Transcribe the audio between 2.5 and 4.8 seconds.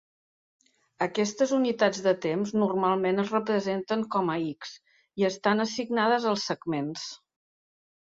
normalment es representen com a X,